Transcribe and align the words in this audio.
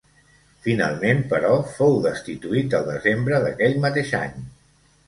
Finalment, 0.67 1.21
però, 1.33 1.51
fou 1.75 2.01
destituït 2.09 2.75
el 2.81 2.89
desembre 2.91 3.47
d'aquell 3.47 3.79
mateix 3.87 4.15
any. 4.27 4.39